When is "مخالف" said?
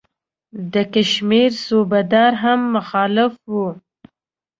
2.75-3.33